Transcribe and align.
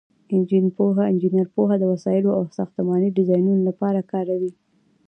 انجینر 1.11 1.47
پوهه 1.55 1.75
د 1.79 1.83
وسایلو 1.93 2.29
او 2.37 2.41
ساختمانونو 2.57 3.09
د 3.11 3.15
ډیزاین 3.17 3.47
لپاره 3.69 4.07
کاروي. 4.11 4.51